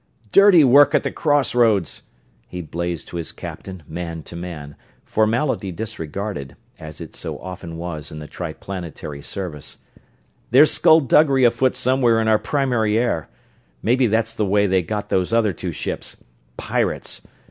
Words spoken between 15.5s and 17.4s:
two ships pirates!